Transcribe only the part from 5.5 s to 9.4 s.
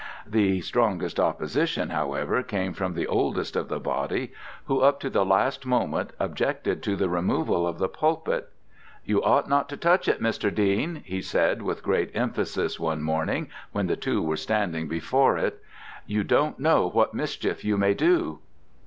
moment objected to the removal of the pulpit. "You